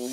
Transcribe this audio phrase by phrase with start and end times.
[0.00, 0.06] Ja,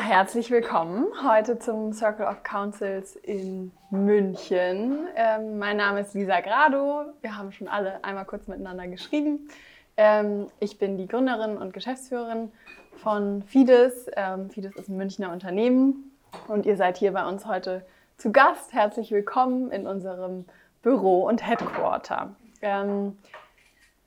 [0.00, 5.06] herzlich willkommen heute zum Circle of Councils in München.
[5.14, 7.04] Ähm, mein Name ist Lisa Grado.
[7.20, 9.48] Wir haben schon alle einmal kurz miteinander geschrieben.
[9.96, 12.50] Ähm, ich bin die Gründerin und Geschäftsführerin
[12.96, 14.10] von Fides.
[14.16, 16.10] Ähm, Fides ist ein Münchner Unternehmen
[16.48, 17.86] und ihr seid hier bei uns heute
[18.16, 18.72] zu Gast.
[18.72, 20.44] Herzlich willkommen in unserem
[20.82, 22.34] Büro und Headquarter.
[22.62, 23.18] Ähm,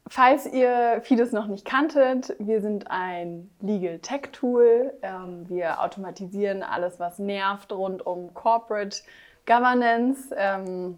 [0.07, 4.93] falls ihr Fides noch nicht kanntet, wir sind ein Legal Tech Tool.
[5.01, 9.01] Ähm, wir automatisieren alles, was nervt rund um Corporate
[9.45, 10.97] Governance ähm,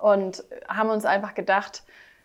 [0.00, 1.82] und haben uns einfach gedacht,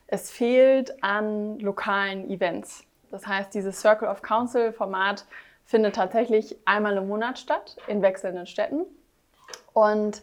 [0.07, 2.83] es fehlt an lokalen Events.
[3.11, 5.25] Das heißt, dieses Circle of Council Format
[5.65, 8.85] findet tatsächlich einmal im Monat statt in wechselnden Städten.
[9.73, 10.21] Und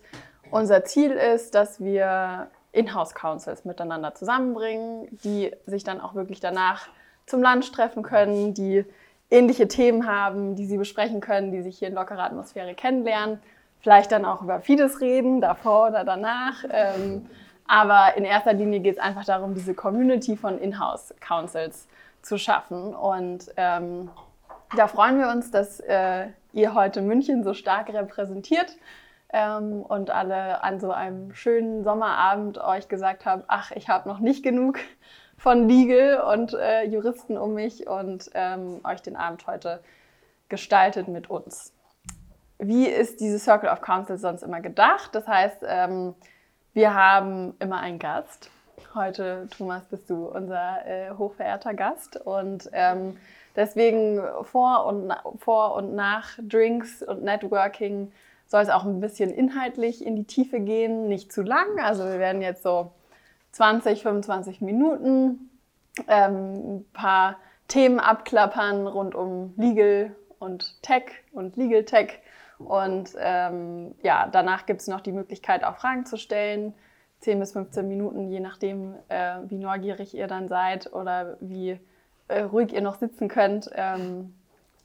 [0.51, 6.89] unser Ziel ist, dass wir Inhouse-Councils miteinander zusammenbringen, die sich dann auch wirklich danach
[7.27, 8.85] zum Lunch treffen können, die
[9.31, 13.41] ähnliche Themen haben, die sie besprechen können, die sich hier in lockerer Atmosphäre kennenlernen,
[13.81, 16.65] vielleicht dann auch über Fides reden, davor oder danach.
[16.71, 17.27] Ähm,
[17.67, 21.87] aber in erster Linie geht es einfach darum, diese Community von Inhouse-Councils
[22.23, 22.95] zu schaffen.
[22.95, 24.11] Und ähm,
[24.75, 28.77] da freuen wir uns, dass äh, ihr heute München so stark repräsentiert
[29.33, 34.19] ähm, und alle an so einem schönen Sommerabend euch gesagt habt, ach, ich habe noch
[34.19, 34.79] nicht genug
[35.37, 39.81] von Legal und äh, Juristen um mich und ähm, euch den Abend heute
[40.49, 41.73] gestaltet mit uns.
[42.59, 45.15] Wie ist diese Circle of Council sonst immer gedacht?
[45.15, 46.15] Das heißt, ähm,
[46.73, 48.51] wir haben immer einen Gast.
[48.95, 53.17] Heute, Thomas, bist du unser äh, hochverehrter Gast und ähm,
[53.55, 58.11] deswegen vor und, vor und nach Drinks und Networking
[58.49, 61.79] soll es auch ein bisschen inhaltlich in die Tiefe gehen, nicht zu lang.
[61.81, 62.91] Also wir werden jetzt so
[63.53, 65.51] 20, 25 Minuten
[66.09, 67.37] ähm, ein paar
[67.69, 72.21] Themen abklappern rund um Legal und Tech und Legal Tech.
[72.59, 76.75] Und ähm, ja, danach gibt es noch die Möglichkeit, auch Fragen zu stellen.
[77.21, 81.79] 10 bis 15 Minuten, je nachdem, äh, wie neugierig ihr dann seid oder wie
[82.29, 84.35] äh, ruhig ihr noch sitzen könnt, ähm,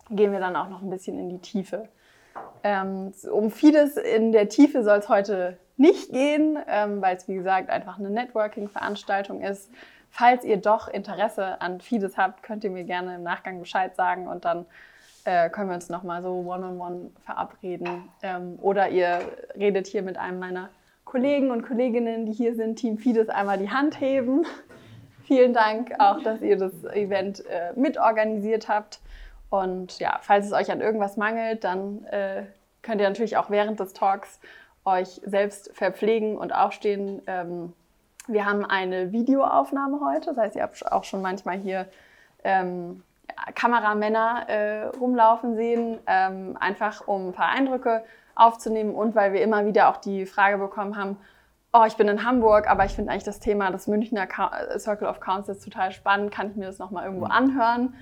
[0.09, 1.87] gehen wir dann auch noch ein bisschen in die Tiefe.
[2.63, 7.35] Ähm, um vieles in der Tiefe soll es heute nicht gehen, ähm, weil es wie
[7.35, 9.69] gesagt einfach eine Networking-Veranstaltung ist.
[10.09, 14.27] Falls ihr doch Interesse an Fides habt, könnt ihr mir gerne im Nachgang Bescheid sagen
[14.27, 14.65] und dann
[15.25, 18.09] äh, können wir uns nochmal so one-on-one -on -one verabreden.
[18.21, 19.21] Ähm, oder ihr
[19.55, 20.69] redet hier mit einem meiner
[21.05, 24.45] Kollegen und Kolleginnen, die hier sind, Team Fides, einmal die Hand heben.
[25.25, 28.99] Vielen Dank auch, dass ihr das Event äh, mitorganisiert habt.
[29.53, 32.41] Und ja, falls es euch an irgendwas mangelt, dann äh,
[32.81, 34.39] könnt ihr natürlich auch während des Talks
[34.83, 37.21] euch selbst verpflegen und aufstehen.
[37.27, 37.73] Ähm,
[38.25, 41.85] wir haben eine Videoaufnahme heute, das heißt, ihr habt auch schon manchmal hier
[42.43, 43.03] ähm,
[43.53, 48.03] Kameramänner äh, rumlaufen sehen, ähm, einfach um ein paar Eindrücke
[48.33, 51.17] aufzunehmen und weil wir immer wieder auch die Frage bekommen haben,
[51.73, 54.27] oh, ich bin in Hamburg, aber ich finde eigentlich das Thema des Münchner
[54.79, 57.93] Circle of Councils total spannend, kann ich mir das nochmal irgendwo anhören?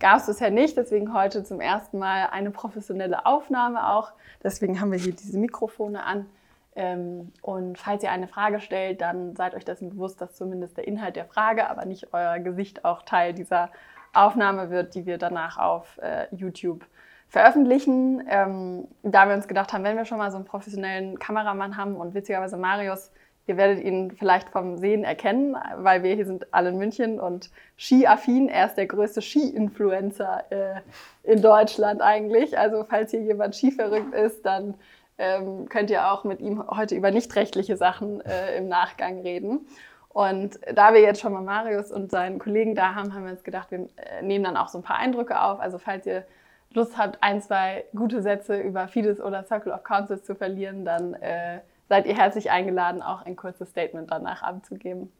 [0.00, 0.76] Gab es bisher nicht.
[0.76, 4.12] Deswegen heute zum ersten Mal eine professionelle Aufnahme auch.
[4.42, 6.26] Deswegen haben wir hier diese Mikrofone an.
[6.74, 10.88] Ähm, und falls ihr eine Frage stellt, dann seid euch dessen bewusst, dass zumindest der
[10.88, 13.70] Inhalt der Frage, aber nicht euer Gesicht auch Teil dieser
[14.12, 16.84] Aufnahme wird, die wir danach auf äh, YouTube
[17.28, 18.24] veröffentlichen.
[18.28, 21.96] Ähm, da wir uns gedacht haben, wenn wir schon mal so einen professionellen Kameramann haben
[21.96, 23.12] und witzigerweise Marius
[23.50, 27.50] Ihr werdet ihn vielleicht vom Sehen erkennen, weil wir hier sind alle in München und
[27.76, 28.48] skiaffin.
[28.48, 30.80] Er ist der größte Ski-Influencer äh,
[31.24, 32.56] in Deutschland eigentlich.
[32.56, 34.74] Also falls hier jemand skiverrückt ist, dann
[35.18, 39.66] ähm, könnt ihr auch mit ihm heute über nicht rechtliche Sachen äh, im Nachgang reden.
[40.10, 43.42] Und da wir jetzt schon mal Marius und seinen Kollegen da haben, haben wir uns
[43.42, 45.58] gedacht, wir äh, nehmen dann auch so ein paar Eindrücke auf.
[45.58, 46.24] Also falls ihr
[46.72, 51.14] Lust habt, ein, zwei gute Sätze über Fides oder Circle of Councils zu verlieren, dann
[51.14, 51.58] äh,
[51.90, 55.12] seid ihr herzlich eingeladen, auch ein kurzes Statement danach abzugeben.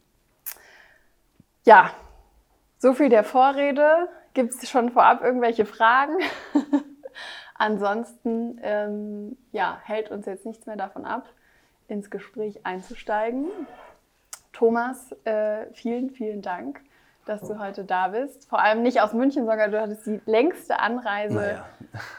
[1.65, 1.91] Ja,
[2.77, 4.07] so viel der Vorrede.
[4.33, 6.15] Gibt es schon vorab irgendwelche Fragen?
[7.55, 11.27] Ansonsten ähm, ja, hält uns jetzt nichts mehr davon ab,
[11.89, 13.49] ins Gespräch einzusteigen.
[14.53, 16.79] Thomas, äh, vielen, vielen Dank
[17.25, 18.49] dass du heute da bist.
[18.49, 21.65] Vor allem nicht aus München, sondern du hattest die längste Anreise naja.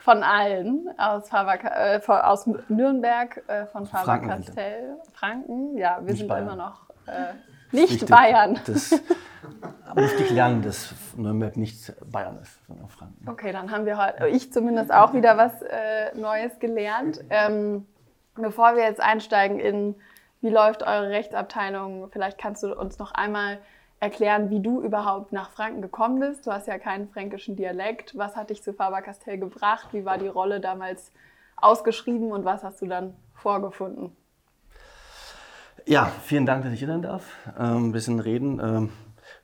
[0.03, 4.97] von allen aus, Faber, äh, aus Nürnberg äh, von Faber-Castell.
[5.13, 6.45] Franken, ja, wir nicht sind Bayern.
[6.45, 7.35] immer noch äh,
[7.73, 8.61] nicht Wichtig, Bayern.
[8.67, 8.91] Das
[9.97, 13.29] musste ich lernen, dass Nürnberg nicht Bayern ist, sondern Franken.
[13.29, 17.21] Okay, dann haben wir heute, ich zumindest auch wieder was äh, Neues gelernt.
[17.31, 17.87] Ähm,
[18.35, 19.95] bevor wir jetzt einsteigen in
[20.41, 22.11] Wie läuft eure Rechtsabteilung?
[22.11, 23.59] Vielleicht kannst du uns noch einmal
[24.03, 26.45] erklären, wie du überhaupt nach Franken gekommen bist.
[26.45, 28.19] Du hast ja keinen fränkischen Dialekt.
[28.19, 29.91] Was hat dich zu Faber-Castell gebracht?
[29.93, 31.13] Wie war die Rolle damals
[31.55, 34.11] ausgeschrieben und was hast du dann vorgefunden?
[35.87, 37.33] Ja, vielen Dank, dass ich hier sein darf.
[37.57, 38.61] Ähm, ein bisschen reden.
[38.61, 38.89] Ähm,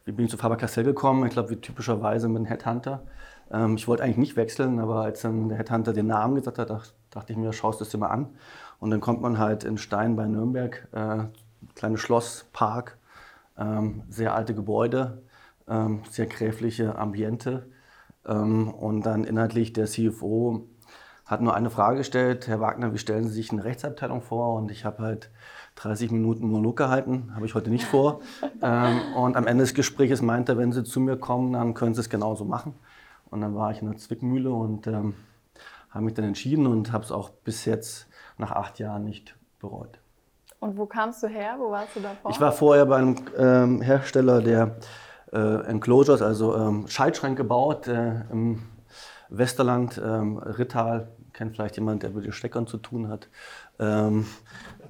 [0.04, 1.24] wie bin ich zu Faber-Castell gekommen?
[1.24, 3.04] Ich glaube, wie typischerweise mit einem Headhunter.
[3.52, 6.68] Ähm, ich wollte eigentlich nicht wechseln, aber als dann der Headhunter den Namen gesagt hat,
[6.68, 8.30] dachte ich mir, schaust du es dir mal an.
[8.80, 11.26] Und dann kommt man halt in Stein bei Nürnberg, äh,
[11.76, 12.98] kleines Schloss, Park,
[13.58, 15.22] ähm, sehr alte Gebäude,
[15.68, 17.70] ähm, sehr gräfliche Ambiente.
[18.26, 20.68] Ähm, und dann inhaltlich der CFO
[21.28, 24.54] hat nur eine Frage gestellt, Herr Wagner, wie stellen Sie sich eine Rechtsabteilung vor?
[24.54, 25.30] Und ich habe halt
[25.74, 28.20] 30 Minuten Monolog gehalten, habe ich heute nicht vor.
[28.62, 31.94] ähm, und am Ende des Gesprächs meinte er, wenn Sie zu mir kommen, dann können
[31.94, 32.74] Sie es genauso machen.
[33.30, 35.14] Und dann war ich in der Zwickmühle und ähm,
[35.90, 38.08] habe mich dann entschieden und habe es auch bis jetzt
[38.38, 40.00] nach acht Jahren nicht bereut.
[40.60, 41.56] Und wo kamst du her?
[41.58, 42.30] Wo warst du davor?
[42.30, 44.76] Ich war vorher bei einem ähm, Hersteller, der
[45.32, 48.62] äh, Enclosures, also ähm, Schaltschränke baut äh, im
[49.28, 53.28] Westerland, ähm, Rittal, kennt vielleicht jemand, der mit den Steckern zu tun hat.
[53.78, 54.26] Ähm,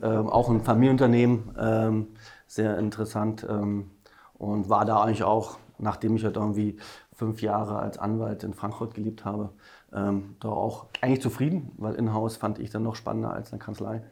[0.02, 2.06] ähm, auch ein Familienunternehmen, ähm,
[2.46, 6.78] sehr interessant und war da eigentlich auch, nachdem ich halt irgendwie
[7.12, 9.50] fünf Jahre als Anwalt in Frankfurt gelebt habe,
[9.92, 14.02] ähm, da auch eigentlich zufrieden, weil in-house fand ich dann noch spannender als eine Kanzlei.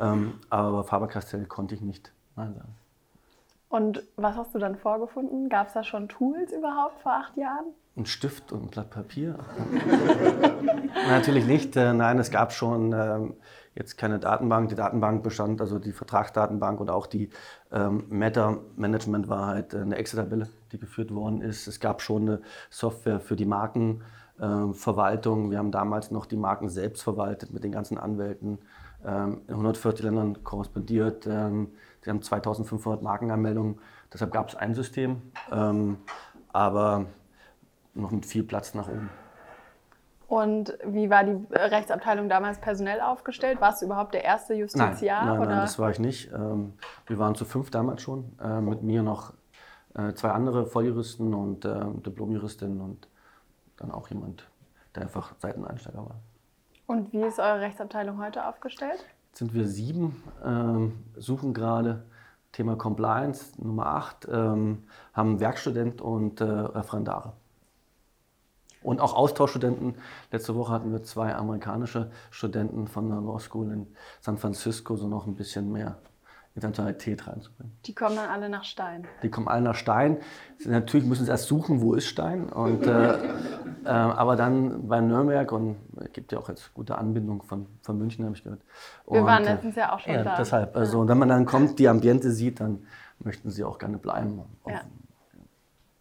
[0.00, 2.74] Ähm, aber Faber-Castell konnte ich nicht Nein sagen.
[3.68, 5.48] Und was hast du dann vorgefunden?
[5.48, 7.66] Gab es da schon Tools überhaupt vor acht Jahren?
[7.96, 9.38] Ein Stift und ein Blatt Papier?
[11.08, 11.76] Natürlich nicht.
[11.76, 13.34] Äh, nein, es gab schon ähm,
[13.76, 14.70] jetzt keine Datenbank.
[14.70, 17.30] Die Datenbank bestand, also die Vertragsdatenbank und auch die
[17.70, 21.68] ähm, Meta-Management war halt eine Excel-Tabelle, die geführt worden ist.
[21.68, 24.02] Es gab schon eine Software für die Marken.
[24.40, 25.50] Ähm, Verwaltung.
[25.50, 28.58] Wir haben damals noch die Marken selbst verwaltet mit den ganzen Anwälten,
[29.04, 31.26] ähm, in 140 Ländern korrespondiert.
[31.26, 33.78] Ähm, wir haben 2500 Markenanmeldungen,
[34.12, 35.20] deshalb gab es ein System,
[36.52, 37.04] aber
[37.92, 39.10] noch mit viel Platz nach oben.
[40.26, 43.60] Und wie war die Rechtsabteilung damals personell aufgestellt?
[43.60, 45.26] Warst du überhaupt der erste Justiziar?
[45.26, 46.32] Nein, nein, nein das war ich nicht.
[46.32, 48.32] Wir waren zu fünf damals schon.
[48.42, 49.34] Äh, mit mir noch
[49.94, 53.08] äh, zwei andere Volljuristen und äh, Diplomjuristin und
[53.76, 54.48] dann auch jemand,
[54.94, 56.20] der einfach Seiteneinsteiger war.
[56.90, 59.06] Und wie ist eure Rechtsabteilung heute aufgestellt?
[59.28, 62.02] Jetzt sind wir sieben, ähm, suchen gerade
[62.50, 64.82] Thema Compliance, Nummer acht, ähm,
[65.12, 67.34] haben Werkstudent und äh, Referendare.
[68.82, 69.98] Und auch Austauschstudenten.
[70.32, 73.86] Letzte Woche hatten wir zwei amerikanische Studenten von der Law School in
[74.20, 75.96] San Francisco, so noch ein bisschen mehr
[76.54, 77.72] Internationalität reinzubringen.
[77.86, 79.06] Die kommen dann alle nach Stein.
[79.22, 80.18] Die kommen alle nach Stein.
[80.64, 82.48] Natürlich müssen sie erst suchen, wo ist Stein.
[82.48, 83.14] Und, äh,
[83.84, 87.98] äh, aber dann bei Nürnberg und es gibt ja auch jetzt gute Anbindung von, von
[87.98, 88.62] München, habe ich gehört.
[89.06, 90.36] Und, Wir waren äh, letztens ja auch schon ja, da.
[90.36, 92.84] Deshalb, also, wenn man dann kommt, die Ambiente sieht, dann
[93.20, 94.42] möchten sie auch gerne bleiben.
[94.66, 94.80] Ja.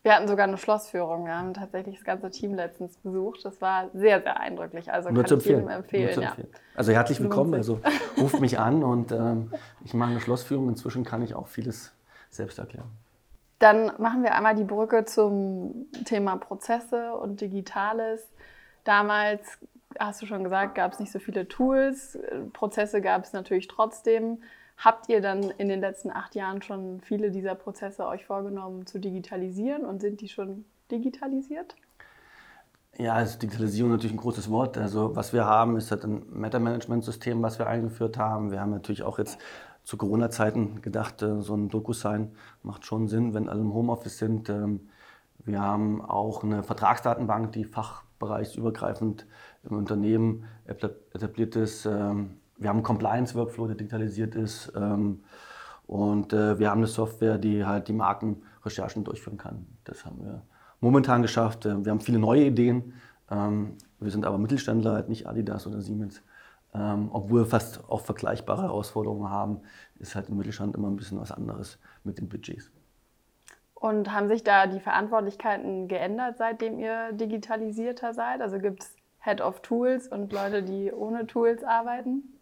[0.02, 1.26] Wir hatten sogar eine Schlossführung.
[1.26, 3.44] Wir haben tatsächlich das ganze Team letztens besucht.
[3.44, 4.92] Das war sehr, sehr eindrücklich.
[4.92, 6.22] Also Nur kann ich jedem empfehlen.
[6.22, 6.36] Ja.
[6.74, 7.54] Also herzlich willkommen.
[7.54, 7.82] Also
[8.18, 9.52] ruft mich an und ähm,
[9.84, 10.70] ich mache eine Schlossführung.
[10.70, 11.92] Inzwischen kann ich auch vieles
[12.30, 12.88] selbst erklären.
[13.60, 18.26] Dann machen wir einmal die Brücke zum Thema Prozesse und Digitales.
[18.86, 19.60] Damals,
[20.00, 22.18] hast du schon gesagt, gab es nicht so viele Tools.
[22.54, 24.42] Prozesse gab es natürlich trotzdem.
[24.80, 28.98] Habt ihr dann in den letzten acht Jahren schon viele dieser Prozesse euch vorgenommen zu
[28.98, 31.76] digitalisieren und sind die schon digitalisiert?
[32.98, 34.78] Ja, also Digitalisierung ist natürlich ein großes Wort.
[34.78, 38.52] Also was wir haben, ist halt ein Meta-Management-System, was wir eingeführt haben.
[38.52, 39.38] Wir haben natürlich auch jetzt
[39.84, 42.32] zu Corona-Zeiten gedacht, äh, so ein DocuSign
[42.64, 44.50] macht schon Sinn, wenn alle im Homeoffice sind.
[44.50, 44.90] Ähm,
[45.44, 49.26] wir haben auch eine Vertragsdatenbank, die fachbereichsübergreifend
[49.64, 51.86] im Unternehmen etabliert ist.
[52.60, 54.72] Ähm, wir haben einen Compliance-Workflow, der digitalisiert ist.
[54.76, 55.24] Ähm,
[55.88, 59.66] und äh, wir haben eine Software, die halt die Markenrecherchen durchführen kann.
[59.86, 60.44] Das haben wir
[60.80, 61.66] momentan geschafft.
[61.66, 62.94] Äh, wir haben viele neue Ideen.
[63.32, 66.22] Ähm, wir sind aber Mittelständler, halt nicht Adidas oder Siemens.
[66.74, 69.62] Ähm, obwohl wir fast auch vergleichbare Herausforderungen haben,
[69.98, 72.72] ist halt im Mittelstand immer ein bisschen was anderes mit den Budgets.
[73.74, 78.42] Und haben sich da die Verantwortlichkeiten geändert, seitdem ihr digitalisierter seid?
[78.42, 82.39] Also gibt es Head of Tools und Leute, die ohne Tools arbeiten?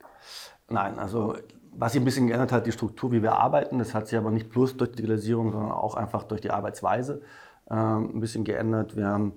[0.69, 1.36] Nein, also
[1.71, 4.31] was sich ein bisschen geändert hat, die Struktur, wie wir arbeiten, das hat sich aber
[4.31, 7.21] nicht bloß durch Digitalisierung, sondern auch einfach durch die Arbeitsweise
[7.69, 8.95] äh, ein bisschen geändert.
[8.95, 9.33] Wir haben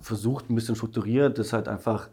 [0.00, 2.08] versucht, ein bisschen strukturiert, das halt einfach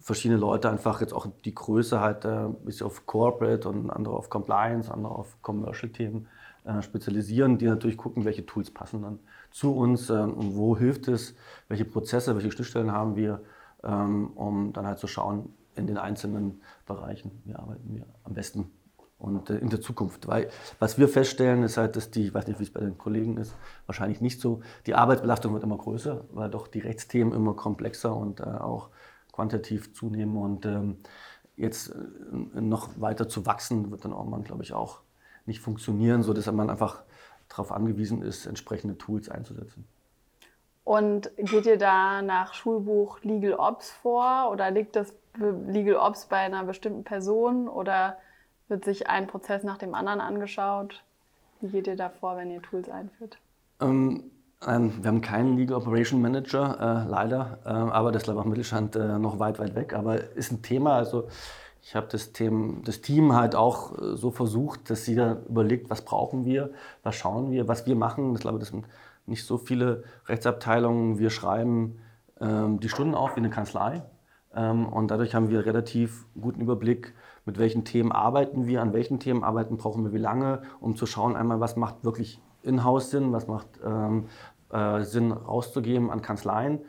[0.00, 4.16] verschiedene Leute einfach jetzt auch die Größe halt äh, ein bisschen auf Corporate und andere
[4.16, 6.26] auf Compliance, andere auf Commercial-Themen
[6.64, 9.18] äh, spezialisieren, die natürlich gucken, welche Tools passen dann
[9.50, 11.34] zu uns äh, und wo hilft es,
[11.68, 13.40] welche Prozesse, welche Schnittstellen haben wir,
[13.82, 18.70] ähm, um dann halt zu schauen, in den einzelnen Bereichen, wie arbeiten wir am besten
[19.18, 20.28] und äh, in der Zukunft.
[20.28, 22.98] Weil was wir feststellen, ist halt, dass die, ich weiß nicht, wie es bei den
[22.98, 23.54] Kollegen ist,
[23.86, 28.40] wahrscheinlich nicht so, die Arbeitsbelastung wird immer größer, weil doch die Rechtsthemen immer komplexer und
[28.40, 28.90] äh, auch
[29.32, 30.98] quantitativ zunehmen und ähm,
[31.56, 35.00] jetzt äh, noch weiter zu wachsen, wird dann irgendwann, glaube ich, auch
[35.46, 37.02] nicht funktionieren, sodass man einfach
[37.48, 39.86] darauf angewiesen ist, entsprechende Tools einzusetzen.
[40.84, 46.38] Und geht ihr da nach Schulbuch Legal Ops vor oder liegt das Legal Ops bei
[46.38, 48.18] einer bestimmten Person oder
[48.68, 51.02] wird sich ein Prozess nach dem anderen angeschaut?
[51.60, 53.38] Wie geht ihr da vor, wenn ihr Tools einführt?
[53.80, 54.30] Ähm,
[54.66, 58.96] ähm, wir haben keinen Legal Operation Manager, äh, leider, äh, aber das ich auch Mittelstand
[58.96, 59.94] äh, noch weit, weit weg.
[59.94, 60.94] Aber ist ein Thema.
[60.94, 61.28] Also
[61.82, 66.44] ich habe das, das Team halt auch äh, so versucht, dass jeder überlegt, was brauchen
[66.44, 66.70] wir,
[67.02, 68.34] was schauen wir, was wir machen.
[68.34, 68.86] Ich glaube, das sind
[69.26, 71.18] nicht so viele Rechtsabteilungen.
[71.18, 71.98] Wir schreiben
[72.40, 74.02] ähm, die Stunden auf wie eine Kanzlei.
[74.54, 79.20] Ähm, und dadurch haben wir relativ guten Überblick, mit welchen Themen arbeiten wir, an welchen
[79.20, 83.32] Themen arbeiten, brauchen wir wie lange, um zu schauen, einmal, was macht wirklich in-house Sinn,
[83.32, 84.26] was macht ähm,
[84.70, 86.80] äh, Sinn rauszugeben an Kanzleien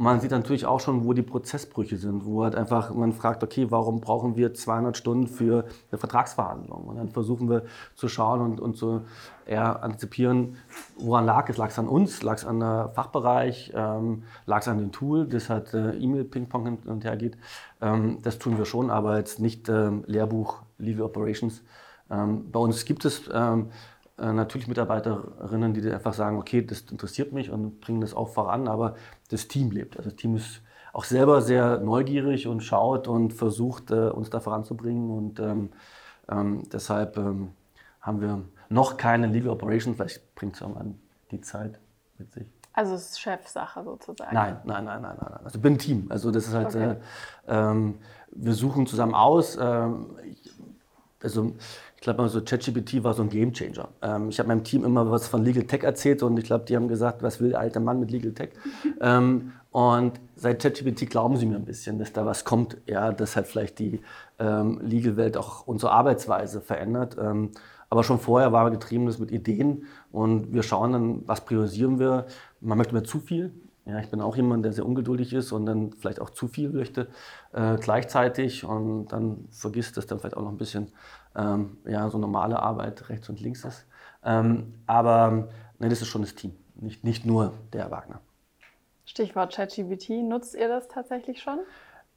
[0.00, 3.66] man sieht natürlich auch schon, wo die Prozessbrüche sind, wo halt einfach man fragt, okay,
[3.70, 6.84] warum brauchen wir 200 Stunden für eine Vertragsverhandlung?
[6.84, 7.64] Und dann versuchen wir
[7.96, 9.02] zu schauen und, und zu
[9.44, 10.56] eher antizipieren,
[10.96, 11.58] woran lag es?
[11.58, 12.22] Lag es an uns?
[12.22, 13.72] Lag es an der Fachbereich?
[13.74, 17.36] Ähm, lag es an dem Tool, das halt äh, E-Mail-Ping-Pong hin und her geht?
[17.82, 21.62] Ähm, das tun wir schon, aber jetzt nicht ähm, Lehrbuch Legal Operations.
[22.10, 27.32] Ähm, bei uns gibt es ähm, äh, natürlich Mitarbeiterinnen, die einfach sagen, okay, das interessiert
[27.32, 28.94] mich und bringen das auch voran, aber
[29.30, 29.96] das Team lebt.
[29.96, 30.62] Also das Team ist
[30.92, 35.10] auch selber sehr neugierig und schaut und versucht, äh, uns da voranzubringen.
[35.10, 35.70] Und ähm,
[36.28, 37.52] ähm, deshalb ähm,
[38.00, 40.98] haben wir noch keine Legal Operations, vielleicht bringt es irgendwann
[41.30, 41.78] die Zeit
[42.18, 42.46] mit sich.
[42.72, 44.34] Also es ist Chefsache sozusagen?
[44.34, 45.40] Nein, nein, nein, nein, nein.
[45.44, 46.06] Also ich bin ein Team.
[46.08, 46.92] Also das ist halt, okay.
[46.92, 46.96] äh,
[47.48, 47.98] ähm,
[48.30, 49.58] wir suchen zusammen aus.
[49.60, 50.52] Ähm, ich,
[51.22, 51.54] also
[52.00, 53.88] ich glaube, so ChatGPT war so ein Gamechanger.
[54.00, 56.74] Ähm, ich habe meinem Team immer was von Legal Tech erzählt und ich glaube, die
[56.74, 58.52] haben gesagt, was will der alte Mann mit Legal Tech?
[59.02, 63.36] ähm, und seit ChatGPT glauben sie mir ein bisschen, dass da was kommt, ja, das
[63.36, 64.00] halt vielleicht die
[64.38, 67.18] ähm, Legal-Welt auch unsere Arbeitsweise verändert.
[67.20, 67.50] Ähm,
[67.90, 72.24] aber schon vorher war getrieben das mit Ideen und wir schauen dann, was priorisieren wir.
[72.62, 73.52] Man möchte mir zu viel.
[73.84, 76.70] Ja, ich bin auch jemand, der sehr ungeduldig ist und dann vielleicht auch zu viel
[76.70, 77.08] möchte
[77.52, 80.92] äh, gleichzeitig und dann vergisst, dass dann vielleicht auch noch ein bisschen
[81.36, 83.86] ähm, ja, so normale Arbeit rechts und links ist.
[84.24, 88.20] Ähm, aber ne, das ist schon das Team, nicht, nicht nur der Wagner.
[89.04, 91.58] Stichwort ChatGPT, nutzt ihr das tatsächlich schon?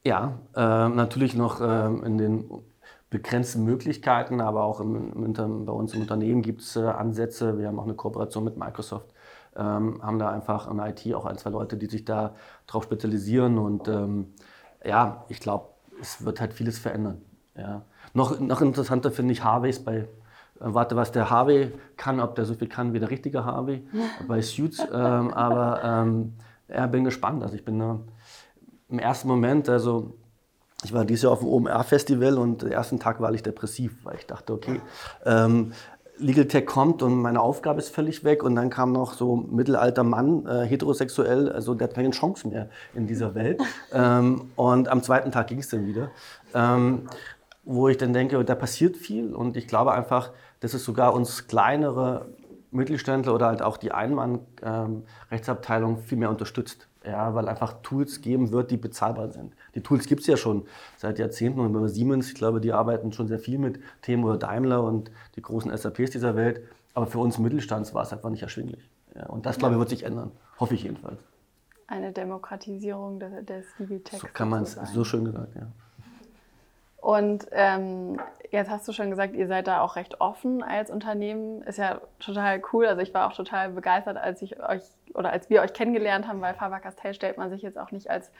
[0.05, 2.49] Ja, äh, natürlich noch äh, in den
[3.09, 7.57] begrenzten Möglichkeiten, aber auch im, im, bei uns im Unternehmen gibt es äh, Ansätze.
[7.57, 9.13] Wir haben auch eine Kooperation mit Microsoft,
[9.55, 12.35] ähm, haben da einfach in IT auch ein, zwei Leute, die sich da
[12.67, 14.33] drauf spezialisieren und ähm,
[14.83, 15.69] ja, ich glaube,
[16.01, 17.21] es wird halt vieles verändern.
[17.55, 17.83] Ja.
[18.13, 20.05] Noch, noch interessanter finde ich Harveys bei, äh,
[20.59, 23.85] warte, was der Harvey kann, ob der so viel kann wie der richtige Harvey
[24.27, 24.79] bei Suits.
[24.79, 26.33] Ähm, aber ähm,
[26.69, 27.43] ja, bin gespannt.
[27.43, 27.95] Also ich bin äh,
[28.89, 30.13] im ersten Moment, also
[30.83, 34.17] ich war dieses Jahr auf dem OMR-Festival und den ersten Tag war ich depressiv, weil
[34.17, 34.81] ich dachte, okay,
[35.25, 35.73] ähm,
[36.17, 38.43] Legal Tech kommt und meine Aufgabe ist völlig weg.
[38.43, 42.69] Und dann kam noch so mittelalter Mann, äh, heterosexuell, also der hat keine Chance mehr
[42.93, 43.59] in dieser Welt.
[43.93, 46.11] ähm, und am zweiten Tag ging es dann wieder.
[46.53, 47.09] Ähm,
[47.63, 51.47] wo ich dann denke, da passiert viel und ich glaube einfach, dass es sogar uns
[51.47, 52.27] kleinere
[52.71, 56.87] Mittelständler oder halt auch die Einmann-Rechtsabteilung ähm, viel mehr unterstützt.
[57.05, 59.53] Ja, weil einfach Tools geben wird, die bezahlbar sind.
[59.75, 60.65] Die Tools gibt es ja schon
[60.95, 64.37] seit Jahrzehnten und bei Siemens, ich glaube, die arbeiten schon sehr viel mit Themen oder
[64.37, 66.61] Daimler und die großen SAPs dieser Welt.
[66.93, 68.89] Aber für uns Mittelstands war es einfach nicht erschwinglich.
[69.15, 70.31] Ja, und das, glaube ich, wird sich ändern.
[70.59, 71.19] Hoffe ich jedenfalls.
[71.87, 74.21] Eine Demokratisierung des, des Legal Tech.
[74.21, 75.67] So kann man es, so schön gesagt, ja.
[77.03, 78.17] Und ähm,
[78.49, 81.61] jetzt hast du schon gesagt, ihr seid da auch recht offen als Unternehmen.
[81.63, 82.85] Ist ja total cool.
[82.85, 84.83] Also ich war auch total begeistert, als ich euch
[85.13, 88.09] oder als wir euch kennengelernt haben, weil Faber Castell stellt man sich jetzt auch nicht
[88.09, 88.31] als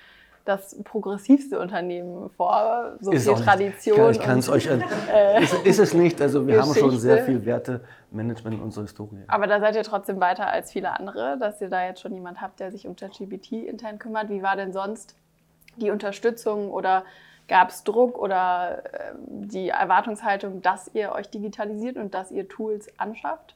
[0.45, 4.11] das progressivste Unternehmen vor, so ist viel Tradition.
[4.11, 4.65] Ich kann es euch.
[4.65, 6.21] Äh, ist, ist, es nicht.
[6.21, 6.81] Also wir Geschichte.
[6.81, 9.23] haben schon sehr viel Wertemanagement in unserer Historie.
[9.27, 12.39] Aber da seid ihr trotzdem weiter als viele andere, dass ihr da jetzt schon jemand
[12.39, 14.29] habt, der sich um ChatGPT intern kümmert.
[14.29, 15.17] Wie war denn sonst
[15.75, 17.03] die Unterstützung oder
[17.47, 22.87] Gab es Druck oder äh, die Erwartungshaltung, dass ihr euch digitalisiert und dass ihr Tools
[22.97, 23.55] anschafft?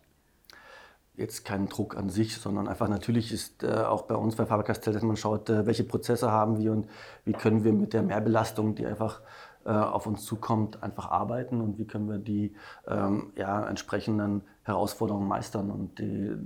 [1.15, 4.93] Jetzt kein Druck an sich, sondern einfach natürlich ist äh, auch bei uns bei Faber-Castell,
[4.93, 6.87] dass man schaut, äh, welche Prozesse haben wir und
[7.25, 9.21] wie können wir mit der Mehrbelastung, die einfach
[9.65, 12.55] äh, auf uns zukommt, einfach arbeiten und wie können wir die
[12.87, 15.71] ähm, ja, entsprechenden Herausforderungen meistern.
[15.71, 16.37] Und die,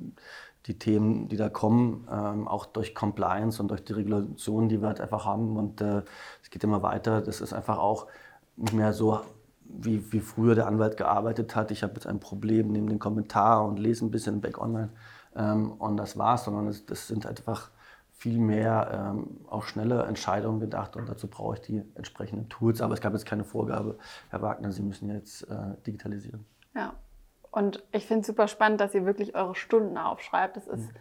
[0.67, 4.87] die Themen, die da kommen, ähm, auch durch Compliance und durch die Regulationen, die wir
[4.87, 5.57] halt einfach haben.
[5.57, 6.03] Und äh,
[6.43, 7.21] es geht immer weiter.
[7.21, 8.07] Das ist einfach auch
[8.55, 9.21] nicht mehr so
[9.63, 11.71] wie, wie früher der Anwalt gearbeitet hat.
[11.71, 14.89] Ich habe jetzt ein Problem, nehme den Kommentar und lese ein bisschen Back Online
[15.35, 17.71] ähm, und das war's, sondern das, das sind einfach
[18.11, 22.81] viel mehr ähm, auch schnelle Entscheidungen gedacht und dazu brauche ich die entsprechenden Tools.
[22.81, 23.97] Aber es gab jetzt keine Vorgabe,
[24.29, 26.45] Herr Wagner, Sie müssen jetzt äh, digitalisieren.
[26.75, 26.93] Ja,
[27.51, 30.55] und ich finde es super spannend, dass ihr wirklich eure Stunden aufschreibt.
[30.55, 30.95] Das ist mhm.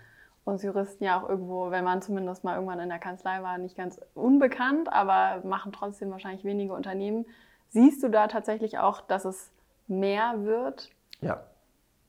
[0.45, 3.77] uns Juristen ja auch irgendwo, wenn man zumindest mal irgendwann in der Kanzlei war, nicht
[3.77, 7.25] ganz unbekannt, aber machen trotzdem wahrscheinlich wenige Unternehmen.
[7.69, 9.53] Siehst du da tatsächlich auch, dass es
[9.87, 10.91] mehr wird?
[11.21, 11.45] Ja.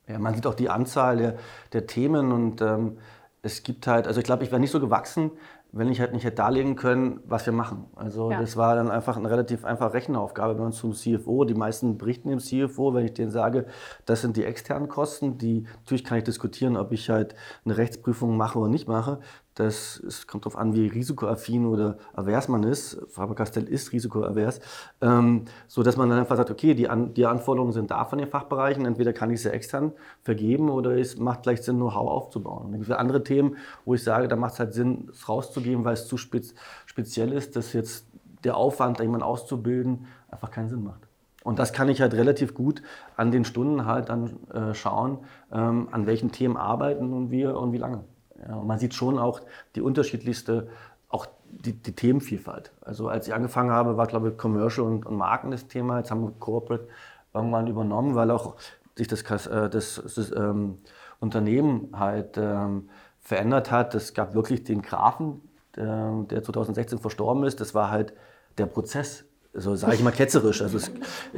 [0.07, 1.35] ja man sieht auch die Anzahl der,
[1.73, 2.97] der Themen und ähm,
[3.43, 5.31] es gibt halt, also ich glaube, ich wäre nicht so gewachsen,
[5.73, 7.85] wenn ich halt nicht hätte darlegen können, was wir machen.
[7.95, 8.39] Also ja.
[8.39, 11.45] das war dann einfach eine relativ einfache Rechenaufgabe bei uns zum CFO.
[11.45, 13.65] Die meisten berichten dem CFO, wenn ich denen sage,
[14.05, 18.35] das sind die externen Kosten, die natürlich kann ich diskutieren, ob ich halt eine Rechtsprüfung
[18.35, 19.19] mache oder nicht mache.
[19.61, 22.99] Das es kommt darauf an, wie risikoaffin oder avers man ist.
[23.09, 24.59] Faber-Castell ist risikoavers.
[25.01, 28.19] Ähm, so dass man dann einfach sagt, okay, die, An die Anforderungen sind da von
[28.19, 28.85] den Fachbereichen.
[28.85, 29.91] Entweder kann ich sie extern
[30.23, 32.65] vergeben oder es macht vielleicht Sinn, Know-how aufzubauen.
[32.65, 35.29] Und dann gibt es andere Themen, wo ich sage, da macht es halt Sinn, es
[35.29, 36.53] rauszugeben, weil es zu spez
[36.85, 38.07] speziell ist, dass jetzt
[38.43, 41.07] der Aufwand, da jemanden auszubilden, einfach keinen Sinn macht.
[41.43, 42.81] Und das kann ich halt relativ gut
[43.17, 45.19] an den Stunden halt dann äh, schauen,
[45.51, 48.03] ähm, an welchen Themen arbeiten und wir und wie lange.
[48.47, 49.41] Ja, und man sieht schon auch
[49.75, 50.67] die unterschiedlichste,
[51.09, 52.71] auch die, die, Themenvielfalt.
[52.81, 55.97] Also als ich angefangen habe, war glaube ich Commercial und, und Marken das Thema.
[55.97, 56.87] Jetzt haben wir Corporate
[57.33, 58.55] irgendwann übernommen, weil auch
[58.95, 60.79] sich das, äh, das, das ähm,
[61.19, 63.93] Unternehmen halt ähm, verändert hat.
[63.95, 65.41] Es gab wirklich den Grafen,
[65.75, 67.59] der, der 2016 verstorben ist.
[67.59, 68.13] Das war halt
[68.57, 70.61] der Prozess so sage ich mal ketzerisch.
[70.61, 70.91] Also es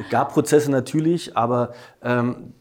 [0.09, 2.53] gab Prozesse natürlich, aber ähm,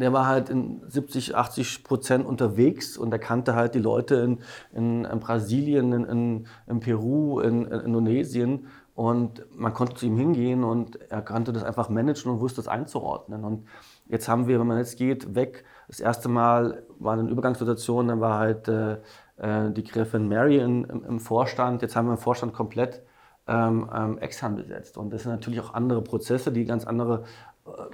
[0.00, 4.38] der war halt in 70, 80 Prozent unterwegs und er kannte halt die Leute in,
[4.72, 8.66] in, in Brasilien, in, in, Peru, in, Indonesien
[8.98, 12.66] und man konnte zu ihm hingehen und er konnte das einfach managen und wusste es
[12.66, 13.44] einzuordnen.
[13.44, 13.68] Und
[14.08, 15.64] jetzt haben wir, wenn man jetzt geht, weg.
[15.86, 18.94] Das erste Mal war eine Übergangssituation, dann war halt äh,
[19.36, 21.80] äh die Gräfin Mary in, im, im, Vorstand.
[21.82, 23.02] Jetzt haben wir den Vorstand komplett
[23.46, 24.98] ähm, ähm, extern besetzt.
[24.98, 27.22] Und das sind natürlich auch andere Prozesse, die ganz andere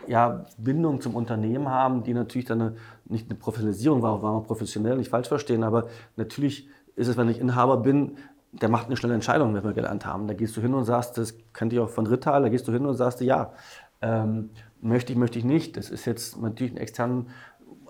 [0.06, 4.44] ja, Bindung zum Unternehmen haben, die natürlich dann eine, nicht eine Professionalisierung war, war man
[4.44, 8.16] professionell, nicht falsch verstehen, aber natürlich ist es, wenn ich Inhaber bin,
[8.52, 10.28] der macht eine schnelle Entscheidung, wenn wir gelernt haben.
[10.28, 12.72] Da gehst du hin und sagst, das kennt ihr auch von Rittal, da gehst du
[12.72, 13.52] hin und sagst, ja,
[14.00, 15.76] ähm, möchte ich, möchte ich nicht.
[15.76, 17.28] Das ist jetzt natürlich ein externen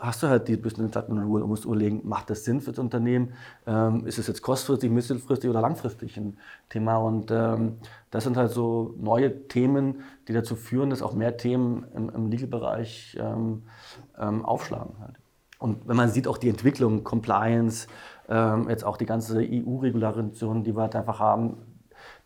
[0.04, 3.32] hast du halt die bisschen Ruhe und musst überlegen, macht das Sinn für das Unternehmen?
[3.66, 6.38] Ähm, ist es jetzt kurzfristig, mittelfristig oder langfristig ein
[6.68, 6.98] Thema?
[6.98, 7.78] Und ähm,
[8.10, 12.30] das sind halt so neue Themen, die dazu führen, dass auch mehr Themen im, im
[12.30, 13.62] Legal-Bereich ähm,
[14.18, 14.94] ähm aufschlagen.
[15.00, 15.14] Halt.
[15.58, 17.86] Und wenn man sieht auch die Entwicklung, Compliance,
[18.28, 21.56] ähm, jetzt auch die ganze EU-Regulation, die wir halt einfach haben,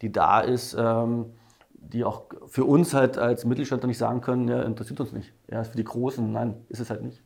[0.03, 1.27] die da ist, ähm,
[1.73, 5.33] die auch für uns halt als Mittelständler nicht sagen können, ja, interessiert uns nicht.
[5.51, 7.23] Ja, für die Großen, nein, ist es halt nicht.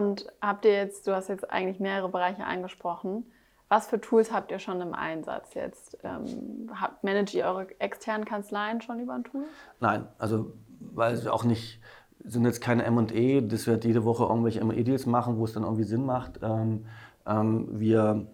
[0.00, 3.26] Und habt ihr jetzt, du hast jetzt eigentlich mehrere Bereiche angesprochen.
[3.68, 5.98] Was für Tools habt ihr schon im Einsatz jetzt?
[6.02, 6.70] Ähm,
[7.02, 9.44] managt ihr eure externen Kanzleien schon über ein Tool?
[9.78, 11.80] Nein, also weil wir auch nicht,
[12.24, 15.84] sind jetzt keine M&E, dass wir jede Woche irgendwelche M&E-Deals machen, wo es dann irgendwie
[15.84, 16.40] Sinn macht.
[16.42, 16.86] Ähm,
[17.26, 18.26] ähm, wir,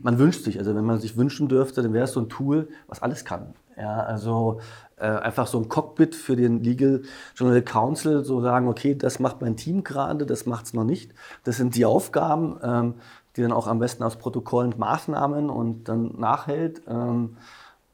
[0.00, 2.68] man wünscht sich, also wenn man sich wünschen dürfte, dann wäre es so ein Tool,
[2.86, 3.54] was alles kann.
[3.76, 4.60] Ja, also
[5.00, 7.02] äh, einfach so ein Cockpit für den Legal
[7.36, 11.12] General Counsel, so sagen, okay, das macht mein Team gerade, das macht es noch nicht.
[11.44, 12.94] Das sind die Aufgaben, ähm,
[13.36, 16.82] die dann auch am besten aus Protokollen und Maßnahmen und dann nachhält.
[16.88, 17.36] Ähm,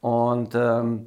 [0.01, 1.07] und ähm,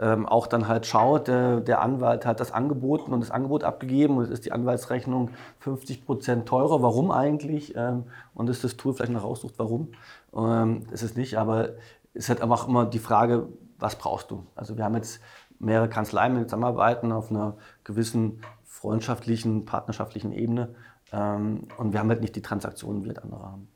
[0.00, 4.16] ähm, auch dann halt schaut, der, der, Anwalt hat das angeboten und das Angebot abgegeben
[4.16, 6.82] und es ist die Anwaltsrechnung 50 Prozent teurer.
[6.82, 7.74] Warum eigentlich?
[7.76, 9.88] Ähm, und ist das Tool vielleicht noch raussucht, warum?
[10.36, 11.70] Ähm, ist es nicht, aber
[12.18, 14.44] ist halt einfach immer die Frage, was brauchst du?
[14.56, 15.20] Also wir haben jetzt
[15.60, 20.74] mehrere Kanzleien mit zusammenarbeiten auf einer gewissen freundschaftlichen, partnerschaftlichen Ebene.
[21.12, 23.68] Ähm, und wir haben halt nicht die Transaktionen, wie halt andere haben.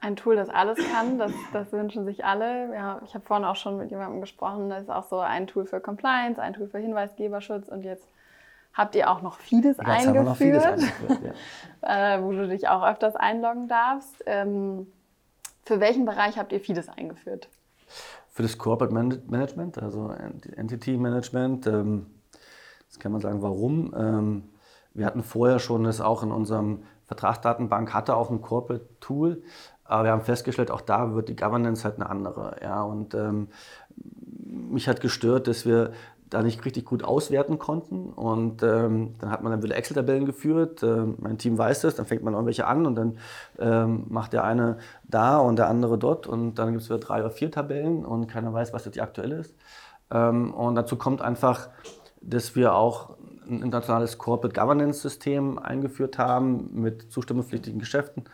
[0.00, 2.72] Ein Tool, das alles kann, das, das wünschen sich alle.
[2.72, 5.66] Ja, ich habe vorhin auch schon mit jemandem gesprochen, das ist auch so ein Tool
[5.66, 8.06] für Compliance, ein Tool für Hinweisgeberschutz und jetzt
[8.72, 11.34] habt ihr auch noch jetzt eingeführt, Fides eingeführt
[11.82, 12.14] ja.
[12.16, 14.22] äh, wo du dich auch öfters einloggen darfst.
[14.26, 14.86] Ähm,
[15.68, 17.48] für welchen Bereich habt ihr Fides eingeführt?
[18.38, 20.12] für das Corporate Management, also
[20.54, 21.66] Entity Management.
[21.66, 22.06] Ähm,
[22.86, 23.92] das kann man sagen, warum.
[23.96, 24.44] Ähm,
[24.94, 29.42] wir hatten vorher schon das auch in unserem Vertragsdatenbank, hatte auch ein Corporate Tool,
[29.82, 32.58] aber wir haben festgestellt, auch da wird die Governance halt eine andere.
[32.62, 33.48] Ja, und ähm,
[34.46, 35.90] mich hat gestört, dass wir
[36.30, 38.10] da nicht richtig gut auswerten konnten.
[38.10, 40.82] Und ähm, dann hat man dann wieder Excel-Tabellen geführt.
[40.82, 43.18] Ähm, mein Team weiß das, dann fängt man irgendwelche an und dann
[43.58, 47.20] ähm, macht der eine da und der andere dort und dann gibt es wieder drei
[47.20, 49.54] oder vier Tabellen und keiner weiß, was jetzt die aktuelle ist.
[50.10, 51.68] Ähm, und dazu kommt einfach,
[52.20, 53.16] dass wir auch
[53.48, 58.24] ein internationales Corporate Governance System eingeführt haben mit zustimmungspflichtigen Geschäften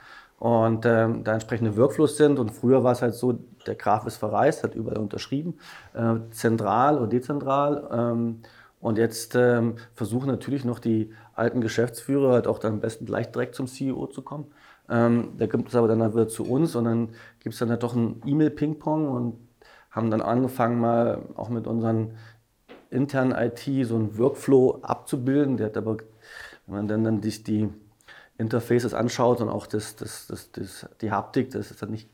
[0.44, 2.38] und ähm, da entsprechende Workflows sind.
[2.38, 3.32] Und früher war es halt so,
[3.66, 5.54] der Graf ist verreist, hat überall unterschrieben,
[5.94, 7.88] äh, zentral oder dezentral.
[7.90, 8.42] Ähm,
[8.78, 13.32] und jetzt ähm, versuchen natürlich noch die alten Geschäftsführer halt auch dann am besten gleich
[13.32, 14.52] direkt zum CEO zu kommen.
[14.90, 17.08] Ähm, da gibt es aber dann wieder zu uns und dann
[17.40, 19.38] gibt es dann halt doch ein E-Mail-Ping-Pong und
[19.92, 22.18] haben dann angefangen mal auch mit unseren
[22.90, 25.56] internen IT so einen Workflow abzubilden.
[25.56, 25.96] Der hat aber,
[26.66, 27.70] wenn man dann, dann sich die
[28.38, 32.08] Interfaces anschaut und auch das, das, das, das, die Haptik, das ist dann nicht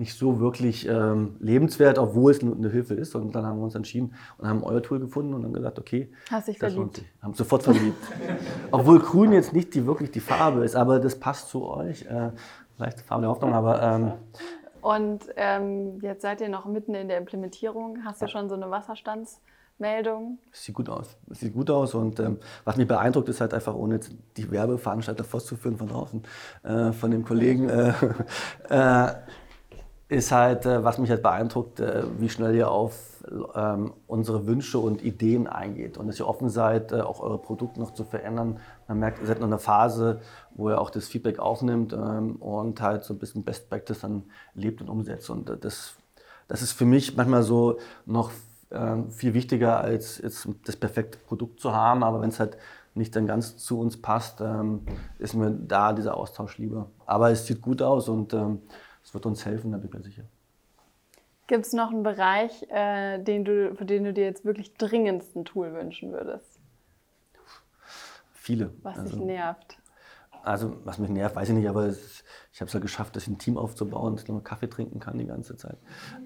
[0.00, 3.14] nicht so wirklich ähm, lebenswert, obwohl es eine Hilfe ist.
[3.14, 6.10] Und dann haben wir uns entschieden und haben euer Tool gefunden und dann gesagt, okay.
[6.30, 7.02] Hast dich verliebt.
[7.20, 8.02] Haben sofort verliebt.
[8.70, 12.06] obwohl grün jetzt nicht die, wirklich die Farbe ist, aber das passt zu euch.
[12.06, 12.30] Äh,
[12.76, 13.82] vielleicht Farbe der Hoffnung, aber...
[13.82, 14.12] Ähm,
[14.80, 17.98] und ähm, jetzt seid ihr noch mitten in der Implementierung.
[18.02, 19.42] Hast du schon so eine Wasserstands-
[19.80, 20.38] Meldung.
[20.52, 21.16] Sieht gut aus.
[21.30, 24.00] Sieht gut aus und ähm, was mich beeindruckt, ist halt einfach, ohne
[24.36, 26.22] die Werbeveranstalter vorzuführen von draußen,
[26.62, 27.92] äh, von dem Kollegen, äh,
[28.68, 29.14] äh,
[30.08, 34.78] ist halt, äh, was mich halt beeindruckt, äh, wie schnell ihr auf ähm, unsere Wünsche
[34.78, 38.58] und Ideen eingeht und dass ihr offen seid, äh, auch eure Produkte noch zu verändern.
[38.88, 40.20] Man merkt, ihr seid in einer Phase,
[40.54, 44.24] wo ihr auch das Feedback aufnimmt ähm, und halt so ein bisschen Best Practice dann
[44.54, 45.30] lebt und umsetzt.
[45.30, 45.94] Und das,
[46.48, 48.32] das ist für mich manchmal so noch
[48.70, 52.02] ähm, viel wichtiger, als jetzt das perfekte Produkt zu haben.
[52.02, 52.56] Aber wenn es halt
[52.94, 54.42] nicht dann ganz zu uns passt,
[55.18, 56.90] ist mir da dieser Austausch lieber.
[57.06, 60.24] Aber es sieht gut aus und das wird uns helfen, da bin ich mir sicher.
[61.50, 65.34] Gibt es noch einen Bereich, äh, den du, für den du dir jetzt wirklich dringendst
[65.34, 66.60] ein Tool wünschen würdest?
[68.32, 68.70] Viele.
[68.84, 69.79] Was also, dich nervt?
[70.42, 73.24] Also, was mich nervt, weiß ich nicht, aber es, ich habe es ja geschafft, dass
[73.24, 75.78] ich ein Team aufzubauen, dass ich nur Kaffee trinken kann die ganze Zeit.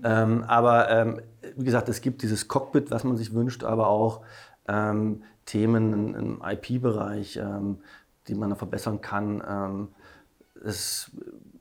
[0.03, 1.21] Ähm, aber ähm,
[1.57, 4.23] wie gesagt, es gibt dieses Cockpit, was man sich wünscht, aber auch
[4.69, 7.79] ähm, Themen im IP-Bereich, ähm,
[8.29, 9.43] die man verbessern kann.
[9.47, 9.89] Ähm,
[10.65, 11.11] es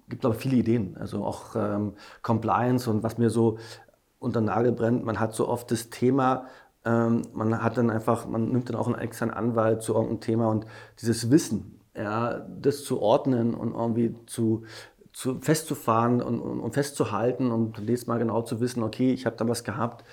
[0.08, 0.96] gibt, ich, viele Ideen.
[0.98, 3.58] Also auch ähm, Compliance und was mir so
[4.20, 6.46] unter den Nagel brennt, man hat so oft das Thema,
[6.86, 10.66] man hat dann einfach, man nimmt dann auch einen externen Anwalt zu irgendeinem Thema und
[11.00, 14.64] dieses Wissen, ja, das zu ordnen und irgendwie zu,
[15.12, 19.36] zu festzufahren und, und, und festzuhalten und nächstes Mal genau zu wissen, okay, ich habe
[19.36, 20.04] da was gehabt.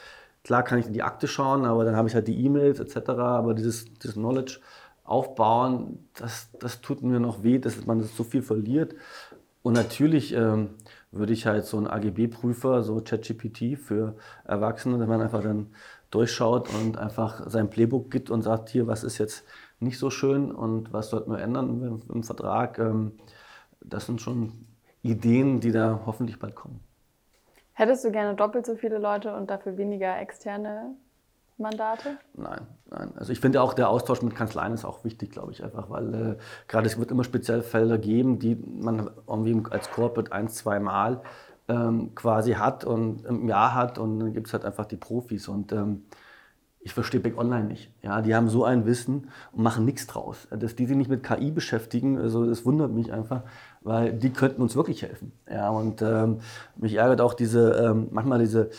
[0.45, 3.11] Klar kann ich in die Akte schauen, aber dann habe ich halt die E-Mails etc.
[3.11, 4.61] Aber dieses, dieses Knowledge
[5.05, 8.95] aufbauen, das, das tut mir noch weh, dass man das so viel verliert.
[9.63, 10.71] Und natürlich ähm,
[11.11, 15.69] würde ich halt so einen AGB-Prüfer, so ChatGPT für Erwachsene, dass man einfach dann
[16.11, 19.45] durchschaut und einfach sein Playbook gibt und sagt, hier, was ist jetzt
[19.81, 22.79] nicht so schön und was sollten wir ändern im, im Vertrag.
[22.79, 23.13] Ähm,
[23.81, 24.53] das sind schon
[25.03, 26.81] Ideen, die da hoffentlich bald kommen.
[27.73, 30.95] Hättest du gerne doppelt so viele Leute und dafür weniger externe
[31.57, 32.19] Mandate?
[32.35, 33.13] Nein, nein.
[33.17, 36.15] Also ich finde auch der Austausch mit Kanzleien ist auch wichtig, glaube ich, einfach, weil
[36.15, 36.37] äh,
[36.69, 41.23] gerade es wird immer spezielle Fälle geben, die man irgendwie als Corporate ein, zwei Mal
[41.69, 45.49] ähm, quasi hat und im Jahr hat und dann gibt es halt einfach die Profis
[45.49, 46.05] und ähm,
[46.83, 47.93] ich verstehe Big Online nicht.
[48.03, 50.49] Ja, die haben so ein Wissen und machen nichts draus.
[50.51, 53.43] Dass die sich nicht mit KI beschäftigen, also das wundert mich einfach,
[53.83, 55.33] weil die könnten uns wirklich helfen.
[55.51, 56.39] Ja, und ähm,
[56.77, 58.71] mich ärgert auch diese, ähm, manchmal diese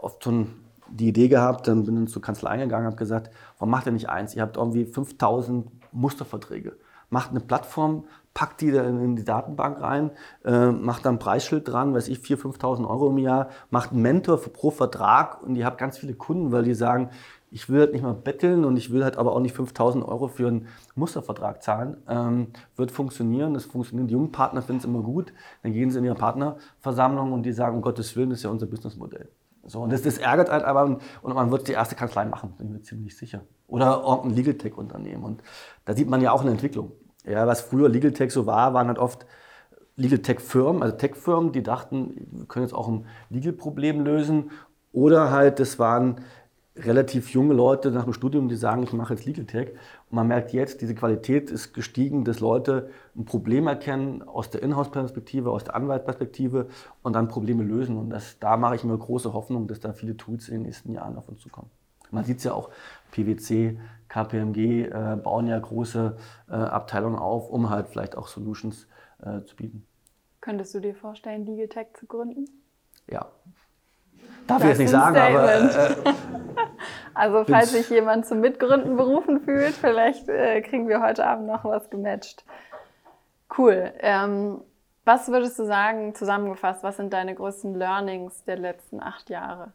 [0.00, 0.48] oft schon
[0.90, 4.08] die Idee gehabt, dann bin ich zur Kanzlei gegangen habe gesagt, warum macht ihr nicht
[4.08, 4.34] eins?
[4.34, 6.76] Ihr habt irgendwie 5000 Musterverträge.
[7.10, 10.10] Macht eine Plattform, packt die dann in die Datenbank rein,
[10.44, 14.02] äh, macht dann ein Preisschild dran, weiß ich, 4.000, 5.000 Euro im Jahr, macht einen
[14.02, 17.10] Mentor pro Vertrag und ihr habt ganz viele Kunden, weil die sagen,
[17.50, 20.28] ich will halt nicht mal betteln und ich will halt aber auch nicht 5000 Euro
[20.28, 21.96] für einen Mustervertrag zahlen.
[22.08, 24.08] Ähm, wird funktionieren, das funktioniert.
[24.08, 25.32] Die jungen Partner finden es immer gut.
[25.62, 28.50] Dann gehen sie in ihre Partnerversammlung und die sagen, um Gottes Willen, das ist ja
[28.50, 29.28] unser Businessmodell.
[29.64, 32.68] So, und das, das ärgert halt aber und man wird die erste Kanzlei machen, bin
[32.68, 33.42] ich mir ziemlich sicher.
[33.66, 35.22] Oder irgendein Legal Tech Unternehmen.
[35.22, 35.42] Und
[35.84, 36.92] da sieht man ja auch eine Entwicklung.
[37.24, 39.26] Ja, was früher Legal Tech so war, waren halt oft
[39.96, 44.04] Legal Tech Firmen, also Tech Firmen, die dachten, wir können jetzt auch ein Legal Problem
[44.04, 44.50] lösen.
[44.92, 46.20] Oder halt, das waren
[46.76, 49.70] relativ junge Leute nach dem Studium, die sagen, ich mache jetzt Legal Tech.
[50.08, 54.62] Und man merkt jetzt, diese Qualität ist gestiegen, dass Leute ein Problem erkennen aus der
[54.62, 56.68] Inhouse-Perspektive, aus der Anwaltperspektive
[57.02, 57.98] und dann Probleme lösen.
[57.98, 60.92] Und das, da mache ich mir große Hoffnung, dass da viele Tools in den nächsten
[60.92, 61.70] Jahren auf uns zukommen.
[62.10, 62.70] Man sieht es ja auch,
[63.12, 63.78] PwC,
[64.10, 66.16] KPMG äh, bauen ja große
[66.50, 68.86] äh, Abteilungen auf, um halt vielleicht auch Solutions
[69.22, 69.86] äh, zu bieten.
[70.42, 72.44] Könntest du dir vorstellen, Legal Tech zu gründen?
[73.08, 73.26] Ja,
[74.50, 75.54] Darf ich jetzt nicht sagen, aber.
[75.54, 75.94] Äh,
[77.14, 81.64] also, falls sich jemand zum Mitgründen berufen fühlt, vielleicht äh, kriegen wir heute Abend noch
[81.64, 82.44] was gematcht.
[83.56, 83.92] Cool.
[84.00, 84.60] Ähm,
[85.04, 89.72] was würdest du sagen, zusammengefasst, was sind deine größten Learnings der letzten acht Jahre?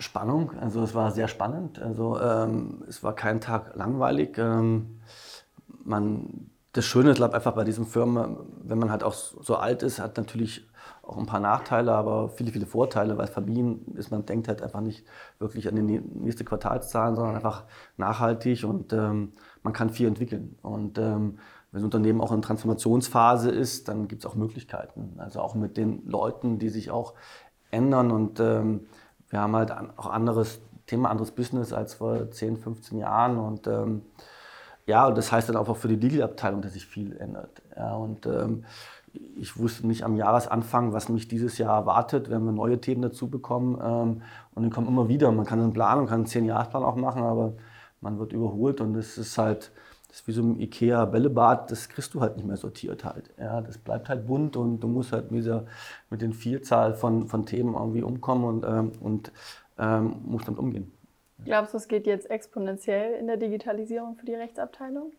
[0.00, 0.52] Spannung.
[0.58, 1.78] Also es war sehr spannend.
[1.80, 4.38] Also ähm, es war kein Tag langweilig.
[4.38, 5.00] Ähm,
[5.84, 9.82] man, das Schöne ist, glaube einfach bei diesen Firmen, wenn man halt auch so alt
[9.82, 10.66] ist, hat natürlich
[11.02, 14.80] auch ein paar Nachteile, aber viele, viele Vorteile, weil verbiegen ist, man denkt halt einfach
[14.80, 15.04] nicht
[15.38, 17.64] wirklich an die nächste Quartalszahlen, sondern einfach
[17.96, 19.32] nachhaltig und ähm,
[19.62, 20.56] man kann viel entwickeln.
[20.62, 21.38] Und ähm,
[21.72, 25.14] wenn das Unternehmen auch in Transformationsphase ist, dann gibt es auch Möglichkeiten.
[25.18, 27.14] Also auch mit den Leuten, die sich auch
[27.70, 28.86] ändern und ähm,
[29.30, 34.02] wir haben halt auch anderes Thema, anderes Business als vor 10, 15 Jahren und ähm,
[34.86, 37.62] ja, und das heißt dann auch für die Legal-Abteilung, dass sich viel ändert.
[37.76, 38.64] Ja, und ähm,
[39.36, 43.28] ich wusste nicht am Jahresanfang, was mich dieses Jahr erwartet, wenn wir neue Themen dazu
[43.28, 43.78] bekommen.
[43.82, 44.22] Ähm,
[44.54, 45.30] und die kommen immer wieder.
[45.30, 47.52] Man kann einen Plan, man kann einen Zehn-Jahresplan auch machen, aber
[48.00, 49.70] man wird überholt und es ist halt,
[50.10, 53.30] das ist wie so ein Ikea-Bällebad, das kriegst du halt nicht mehr sortiert halt.
[53.38, 55.66] Ja, das bleibt halt bunt und du musst halt mit, dieser,
[56.10, 59.30] mit den Vielzahl von, von Themen irgendwie umkommen und, ähm, und
[59.78, 60.92] ähm, musst damit umgehen.
[61.44, 65.12] Glaubst du, es geht jetzt exponentiell in der Digitalisierung für die Rechtsabteilung?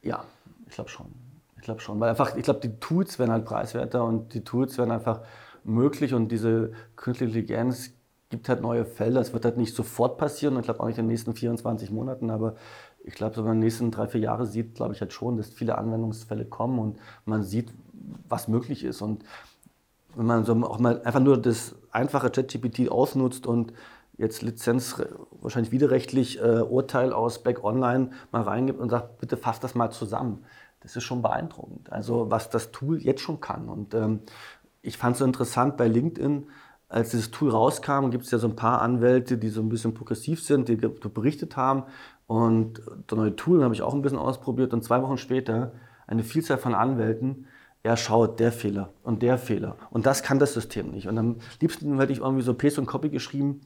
[0.00, 0.24] Ja,
[0.66, 1.12] ich glaube schon.
[1.56, 2.00] Ich glaube schon.
[2.00, 5.20] Weil einfach, ich glaube, die Tools werden halt preiswerter und die Tools werden einfach
[5.64, 7.92] möglich und diese künstliche Intelligenz
[8.28, 9.20] gibt halt neue Felder.
[9.20, 11.90] Es wird halt nicht sofort passieren und ich glaube auch nicht in den nächsten 24
[11.90, 12.56] Monaten, aber
[13.06, 15.48] ich glaube, wenn man den nächsten drei, vier Jahre sieht, glaube ich halt schon, dass
[15.48, 17.72] viele Anwendungsfälle kommen und man sieht,
[18.28, 19.00] was möglich ist.
[19.00, 19.24] Und
[20.16, 23.72] wenn man so auch mal einfach nur das einfache ChatGPT ausnutzt und
[24.18, 25.00] jetzt Lizenz
[25.40, 29.90] wahrscheinlich widerrechtlich äh, Urteil aus Back Online mal reingibt und sagt, bitte fasst das mal
[29.90, 30.44] zusammen.
[30.80, 31.92] Das ist schon beeindruckend.
[31.92, 33.68] Also was das Tool jetzt schon kann.
[33.68, 34.20] Und ähm,
[34.82, 36.48] ich fand es so interessant bei LinkedIn,
[36.88, 39.94] als dieses Tool rauskam, gibt es ja so ein paar Anwälte, die so ein bisschen
[39.94, 41.84] progressiv sind, die berichtet haben.
[42.26, 44.72] Und das neue Tool habe ich auch ein bisschen ausprobiert.
[44.72, 45.72] Und zwei Wochen später
[46.06, 47.46] eine Vielzahl von Anwälten,
[47.84, 49.76] ja, schaut, der Fehler und der Fehler.
[49.90, 51.06] Und das kann das System nicht.
[51.06, 53.60] Und am liebsten hätte ich irgendwie so Paste und Copy geschrieben,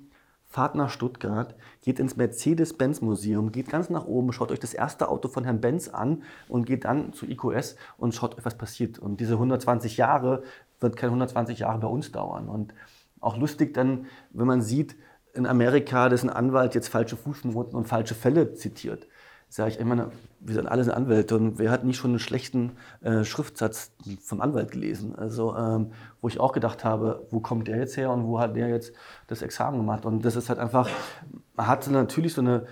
[0.51, 5.29] fahrt nach Stuttgart, geht ins Mercedes-Benz-Museum, geht ganz nach oben, schaut euch das erste Auto
[5.29, 8.99] von Herrn Benz an und geht dann zu IQS und schaut euch, was passiert.
[8.99, 10.43] Und diese 120 Jahre
[10.81, 12.49] wird keine 120 Jahre bei uns dauern.
[12.49, 12.75] Und
[13.21, 14.97] auch lustig dann, wenn man sieht,
[15.35, 19.07] in Amerika, dass ein Anwalt jetzt falsche Fußnoten und falsche Fälle zitiert
[19.51, 22.77] sage ich, ich meine, wir sind alle Anwälte und wer hat nicht schon einen schlechten
[23.03, 25.15] äh, Schriftsatz vom Anwalt gelesen?
[25.17, 25.91] Also, ähm,
[26.21, 28.93] wo ich auch gedacht habe, wo kommt der jetzt her und wo hat der jetzt
[29.27, 30.07] das Examen gemacht?
[30.07, 30.89] Und das ist halt einfach,
[31.57, 32.65] man hat natürlich so eine,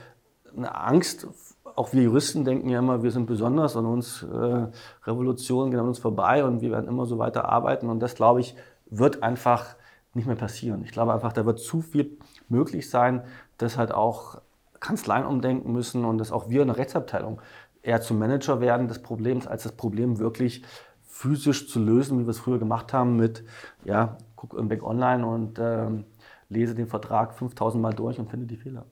[0.57, 1.27] eine Angst,
[1.65, 4.67] auch wir Juristen denken ja immer, wir sind besonders und uns äh,
[5.05, 7.89] Revolutionen gehen an uns vorbei und wir werden immer so weiter arbeiten.
[7.91, 8.55] Und das, glaube ich,
[8.89, 9.75] wird einfach
[10.15, 10.83] nicht mehr passieren.
[10.85, 12.19] Ich glaube einfach, da wird zu viel
[12.49, 13.23] möglich sein,
[13.59, 14.41] dass halt auch
[14.81, 17.41] Kanzleien umdenken müssen und dass auch wir in der Rechtsabteilung
[17.83, 20.65] eher zum Manager werden des Problems, als das Problem wirklich
[21.03, 23.45] physisch zu lösen, wie wir es früher gemacht haben mit,
[23.85, 26.05] ja, guck Back online und ähm,
[26.49, 28.85] lese den Vertrag 5000 Mal durch und finde die Fehler.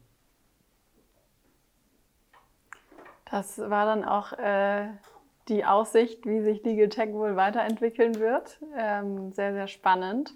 [3.30, 4.88] Das war dann auch äh,
[5.48, 8.58] die Aussicht, wie sich Legal Tech wohl weiterentwickeln wird.
[8.76, 10.34] Ähm, sehr, sehr spannend.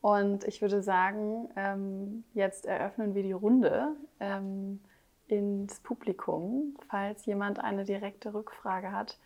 [0.00, 4.80] Und ich würde sagen, ähm, jetzt eröffnen wir die Runde ähm,
[5.28, 6.76] ins Publikum.
[6.88, 9.18] Falls jemand eine direkte Rückfrage hat,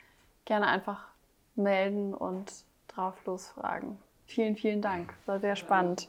[0.45, 1.09] gerne einfach
[1.55, 2.53] melden und
[2.89, 3.99] drauf losfragen.
[4.27, 5.15] Vielen, vielen Dank.
[5.27, 6.09] War sehr spannend.